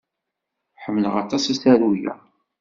[0.83, 2.13] Ḥemmleɣ aṭas asaru-a.